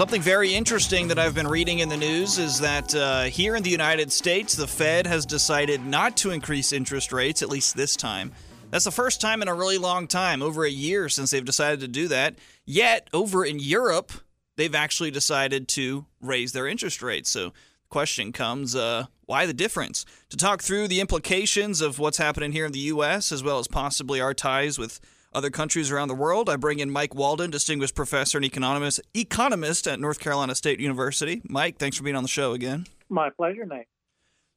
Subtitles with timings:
[0.00, 3.62] Something very interesting that I've been reading in the news is that uh, here in
[3.62, 7.96] the United States, the Fed has decided not to increase interest rates, at least this
[7.96, 8.32] time.
[8.70, 11.80] That's the first time in a really long time, over a year since they've decided
[11.80, 12.36] to do that.
[12.64, 14.10] Yet, over in Europe,
[14.56, 17.28] they've actually decided to raise their interest rates.
[17.28, 20.06] So, the question comes uh, why the difference?
[20.30, 23.68] To talk through the implications of what's happening here in the U.S., as well as
[23.68, 24.98] possibly our ties with
[25.32, 26.48] other countries around the world.
[26.48, 31.42] I bring in Mike Walden, distinguished professor and economist, economist at North Carolina State University.
[31.48, 32.86] Mike, thanks for being on the show again.
[33.08, 33.86] My pleasure, Nate.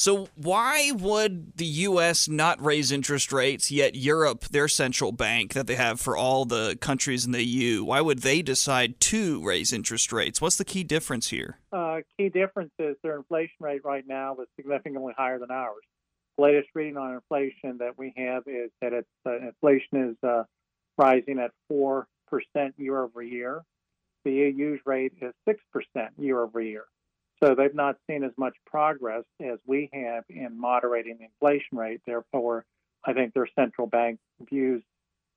[0.00, 2.28] So, why would the U.S.
[2.28, 6.78] not raise interest rates, yet Europe, their central bank that they have for all the
[6.80, 10.40] countries in the EU, why would they decide to raise interest rates?
[10.40, 11.58] What's the key difference here?
[11.72, 15.82] Uh, key difference is their inflation rate right now is significantly higher than ours.
[16.38, 20.44] Latest reading on inflation that we have is that it's, uh, inflation is uh,
[20.96, 22.04] rising at 4%
[22.76, 23.62] year over year.
[24.24, 25.54] The EU's rate is 6%
[26.18, 26.84] year over year.
[27.42, 32.00] So they've not seen as much progress as we have in moderating the inflation rate.
[32.06, 32.64] Therefore,
[33.04, 34.18] I think their central bank
[34.48, 34.82] views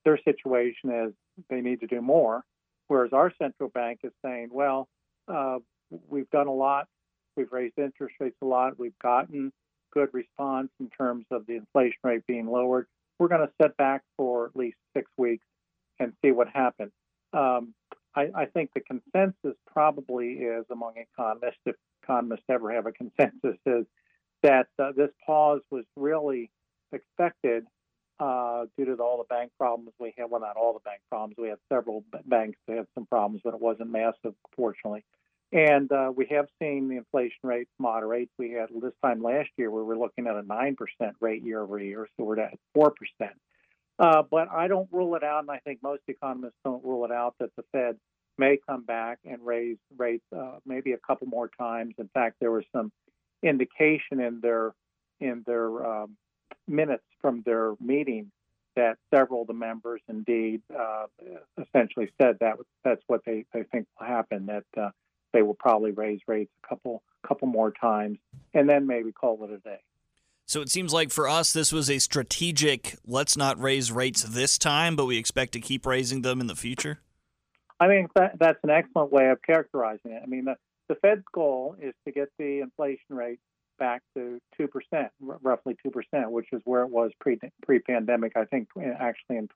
[0.03, 1.11] their situation as
[1.49, 2.43] they need to do more,
[2.87, 4.87] whereas our central bank is saying, well,
[5.27, 5.59] uh,
[6.09, 6.87] we've done a lot,
[7.37, 9.51] we've raised interest rates a lot, we've gotten
[9.91, 12.87] good response in terms of the inflation rate being lowered.
[13.19, 15.45] We're going to sit back for at least six weeks
[15.99, 16.91] and see what happens.
[17.33, 17.73] Um,
[18.15, 23.57] I, I, think the consensus probably is among economists, if economists ever have a consensus,
[23.65, 23.85] is
[24.43, 26.51] that uh, this pause was really
[26.91, 27.65] expected
[28.19, 30.29] uh, due to all the bank problems we had.
[30.29, 31.35] Well, not all the bank problems.
[31.37, 35.05] We had several banks that had some problems, but it wasn't massive, fortunately.
[35.53, 38.29] And uh, we have seen the inflation rate moderate.
[38.37, 40.75] We had this time last year, where we were looking at a 9%
[41.19, 42.91] rate year over year, so we're at 4%.
[43.99, 47.11] Uh, but I don't rule it out, and I think most economists don't rule it
[47.11, 47.97] out that the Fed
[48.37, 51.95] may come back and raise rates uh, maybe a couple more times.
[51.97, 52.91] In fact, there was some
[53.43, 54.73] indication in their
[55.19, 56.15] in their um,
[56.67, 58.31] minutes from their meeting
[58.75, 61.05] that several of the members indeed uh,
[61.61, 64.89] essentially said that that's what they, they think will happen that uh,
[65.33, 68.17] they will probably raise rates a couple couple more times
[68.53, 69.79] and then maybe call it a day.
[70.45, 74.57] So it seems like for us, this was a strategic let's not raise rates this
[74.57, 76.99] time, but we expect to keep raising them in the future?
[77.79, 80.21] I mean that, that's an excellent way of characterizing it.
[80.23, 80.55] I mean, the,
[80.89, 83.39] the Fed's goal is to get the inflation rate
[83.79, 85.09] back to 2%, r-
[85.41, 88.33] roughly 2%, which is where it was pre pre-pandemic.
[88.35, 88.67] I think
[88.99, 89.47] actually in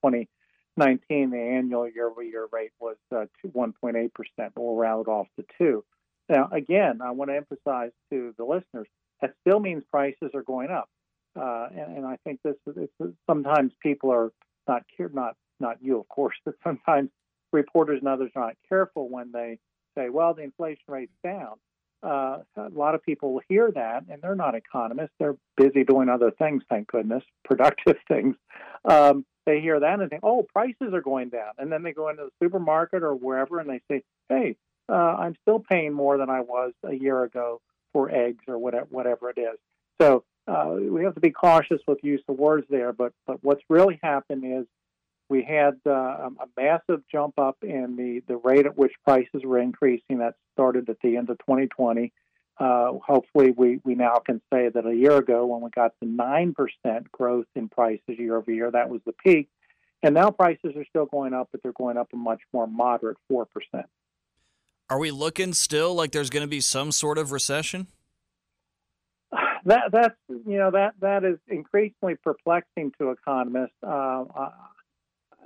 [0.78, 5.84] 2019, the annual year-over-year rate was uh, 1.8%, but we'll round off to 2
[6.30, 8.88] Now, again, I want to emphasize to the listeners,
[9.22, 10.90] that still means prices are going up.
[11.35, 12.90] Uh, and, and, I think this is
[13.28, 14.31] sometimes people are
[14.69, 17.09] not care not not you, of course, but sometimes
[17.52, 19.59] reporters and others are not careful when they
[19.97, 21.56] say, "Well, the inflation rate's down."
[22.02, 26.31] Uh, a lot of people hear that, and they're not economists; they're busy doing other
[26.31, 26.64] things.
[26.69, 28.38] Thank goodness, productive things.
[28.85, 32.09] Um, they hear that and think, "Oh, prices are going down," and then they go
[32.09, 34.57] into the supermarket or wherever and they say, "Hey,
[34.89, 37.61] uh, I'm still paying more than I was a year ago
[37.94, 39.57] for eggs or whatever, whatever it is.
[40.01, 42.94] So uh, we have to be cautious with use of words there.
[42.94, 44.66] But but what's really happened is
[45.29, 49.59] we had uh, a massive jump up in the, the rate at which prices were
[49.59, 50.19] increasing.
[50.19, 52.13] That started at the end of 2020.
[52.57, 56.07] Uh, hopefully, we, we now can say that a year ago, when we got the
[56.07, 56.53] 9%
[57.11, 59.49] growth in prices year over year, that was the peak.
[60.01, 63.17] And now prices are still going up, but they're going up a much more moderate
[63.31, 63.45] 4%.
[64.89, 67.88] Are we looking still like there's going to be some sort of recession?
[69.67, 73.73] That that's you know that that is increasingly perplexing to economists.
[73.81, 74.25] Uh,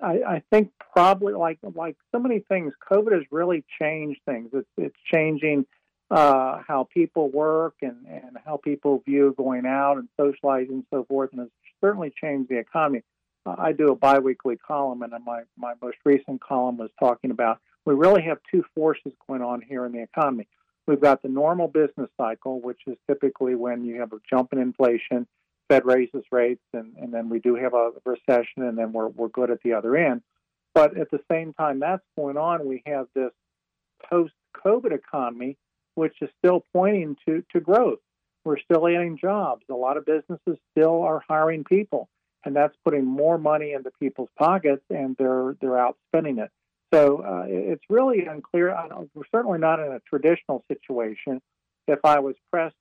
[0.01, 4.49] I, I think probably like like so many things, COVID has really changed things.
[4.51, 5.65] It's it's changing
[6.11, 11.03] uh, how people work and, and how people view going out and socializing and so
[11.05, 13.03] forth, and it's certainly changed the economy.
[13.45, 17.59] Uh, I do a biweekly column, and my my most recent column was talking about
[17.85, 20.47] we really have two forces going on here in the economy.
[20.85, 24.59] We've got the normal business cycle, which is typically when you have a jump in
[24.59, 25.27] inflation,
[25.67, 29.27] Fed raises rates, and, and then we do have a recession, and then we're, we're
[29.27, 30.21] good at the other end.
[30.73, 33.31] But at the same time that's going on, we have this
[34.09, 34.33] post
[34.65, 35.57] COVID economy,
[35.99, 37.99] which is still pointing to, to growth.
[38.45, 39.63] We're still adding jobs.
[39.69, 42.07] A lot of businesses still are hiring people,
[42.45, 46.49] and that's putting more money into people's pockets, and they're they're out spending it.
[46.93, 48.75] So uh, it's really unclear.
[49.13, 51.41] we're certainly not in a traditional situation.
[51.87, 52.75] If I was pressed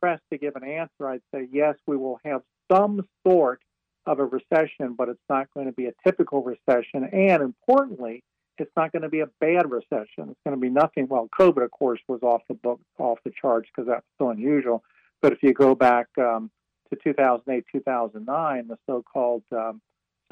[0.00, 2.42] pressed to give an answer, I'd say yes, we will have
[2.72, 3.60] some sort
[4.06, 7.04] of a recession, but it's not going to be a typical recession.
[7.12, 8.22] And importantly,
[8.58, 10.30] it's not going to be a bad recession.
[10.30, 11.06] It's going to be nothing.
[11.08, 14.82] Well, COVID, of course, was off the book, off the charts because that's so unusual.
[15.22, 16.50] But if you go back um,
[16.90, 19.80] to 2008, 2009, the so-called um,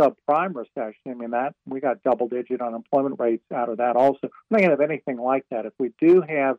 [0.00, 3.96] subprime recession, I mean that we got double-digit unemployment rates out of that.
[3.96, 5.66] Also, we're not going to have anything like that.
[5.66, 6.56] If we do have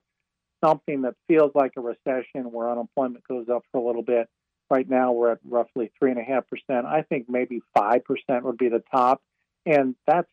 [0.63, 4.27] something that feels like a recession where unemployment goes up for a little bit,
[4.69, 6.85] right now we're at roughly three and a half percent.
[6.85, 9.21] I think maybe five percent would be the top,
[9.65, 10.29] and that's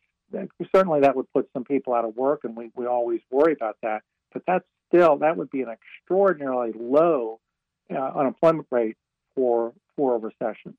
[0.75, 3.77] certainly that would put some people out of work, and we we always worry about
[3.83, 4.03] that.
[4.33, 7.39] But that's still that would be an extraordinarily low
[7.93, 8.97] uh, unemployment rate
[9.35, 10.75] for for a recession.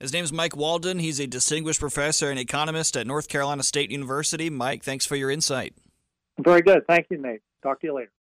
[0.00, 0.98] His name is Mike Walden.
[0.98, 4.50] He's a distinguished professor and economist at North Carolina State University.
[4.50, 5.74] Mike, thanks for your insight.
[6.38, 6.86] Very good.
[6.86, 7.40] Thank you, Nate.
[7.62, 8.10] Talk to you later.